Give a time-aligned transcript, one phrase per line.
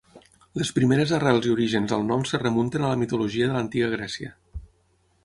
[0.59, 4.33] Les primeres arrels i orígens del nom es remunten a la mitologia de l'Antiga Grècia.